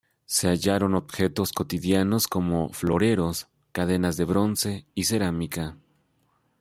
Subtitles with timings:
[0.25, 5.77] Se hallaron objetos cotidianos como floreros, cadenas de bronce y cerámica.